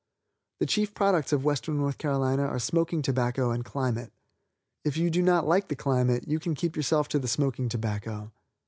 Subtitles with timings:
[0.59, 4.11] The chief products of Western North Carolina are smoking tobacco and climate.
[4.83, 8.31] If you do not like the climate you can keep yourself to the smoking tobacco.